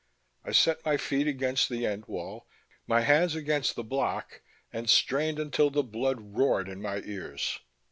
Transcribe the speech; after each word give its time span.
I 0.43 0.51
set 0.51 0.83
my 0.83 0.97
feet 0.97 1.27
against 1.27 1.69
the 1.69 1.85
end 1.85 2.05
wall, 2.07 2.47
my 2.87 3.01
hands 3.01 3.35
against 3.35 3.75
the 3.75 3.83
block, 3.83 4.41
and 4.73 4.89
strained 4.89 5.37
until 5.37 5.69
the 5.69 5.83
blood 5.83 6.33
roared 6.35 6.67
in 6.67 6.81
my 6.81 7.01
ears. 7.03 7.59